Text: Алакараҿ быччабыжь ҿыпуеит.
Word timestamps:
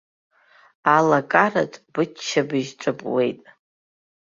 Алакараҿ 0.95 1.73
быччабыжь 1.93 2.71
ҿыпуеит. 2.81 3.39